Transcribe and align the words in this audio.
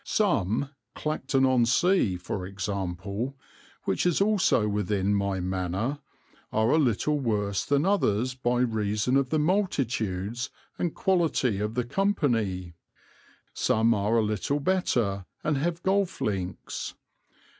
Some, 0.03 0.69
Clacton 0.95 1.45
on 1.45 1.63
Sea 1.67 2.17
for 2.17 2.43
example, 2.47 3.37
which 3.83 4.07
is 4.07 4.19
also 4.19 4.67
within 4.67 5.13
my 5.13 5.39
manor, 5.39 5.99
are 6.51 6.71
a 6.71 6.79
little 6.79 7.19
worse 7.19 7.63
than 7.63 7.85
others 7.85 8.33
by 8.33 8.61
reason 8.61 9.15
of 9.15 9.29
the 9.29 9.37
multitudes 9.37 10.49
and 10.79 10.95
quality 10.95 11.59
of 11.59 11.75
the 11.75 11.83
company; 11.85 12.73
some 13.53 13.93
are 13.93 14.17
a 14.17 14.23
little 14.23 14.59
better, 14.59 15.27
and 15.43 15.57
have 15.59 15.83
golf 15.83 16.19
links. 16.19 16.95